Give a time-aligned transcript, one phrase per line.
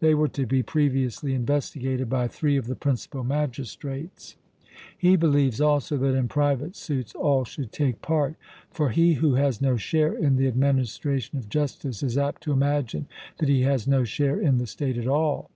[0.00, 4.34] They were to be previously investigated by three of the principal magistrates.
[4.98, 8.34] He believes also that in private suits all should take part;
[8.72, 13.06] 'for he who has no share in the administration of justice is apt to imagine
[13.38, 15.48] that he has no share in the state at all.'